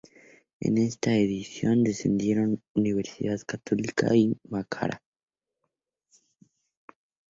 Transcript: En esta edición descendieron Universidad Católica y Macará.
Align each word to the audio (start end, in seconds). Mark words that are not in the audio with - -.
En 0.59 0.79
esta 0.79 1.13
edición 1.15 1.83
descendieron 1.83 2.63
Universidad 2.73 3.37
Católica 3.45 4.15
y 4.15 4.35
Macará. 4.49 5.03